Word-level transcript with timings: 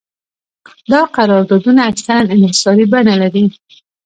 دا 0.91 1.01
قراردادونه 1.17 1.81
اکثراً 1.91 2.19
انحصاري 2.35 2.85
بڼه 2.93 3.13
لري 3.21 3.45